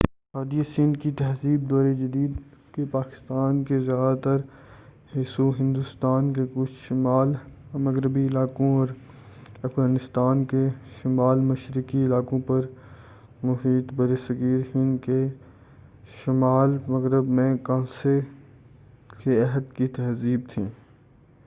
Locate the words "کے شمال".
10.45-11.39, 15.03-16.77